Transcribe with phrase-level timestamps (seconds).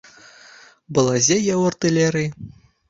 [0.99, 2.29] Балазе я ў артылерыі.